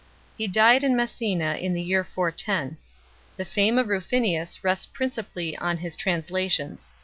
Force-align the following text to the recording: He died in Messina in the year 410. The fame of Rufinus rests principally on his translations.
He 0.35 0.47
died 0.47 0.83
in 0.83 0.95
Messina 0.95 1.57
in 1.61 1.75
the 1.75 1.81
year 1.83 2.03
410. 2.03 2.75
The 3.37 3.45
fame 3.45 3.77
of 3.77 3.87
Rufinus 3.87 4.63
rests 4.63 4.87
principally 4.87 5.55
on 5.55 5.77
his 5.77 5.95
translations. 5.95 6.89